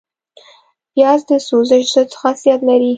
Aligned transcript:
پیاز 0.93 1.21
د 1.29 1.31
سوزش 1.47 1.85
ضد 1.95 2.09
خاصیت 2.21 2.59
لري 2.69 2.89